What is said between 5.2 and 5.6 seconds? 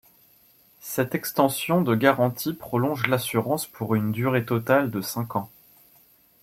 ans.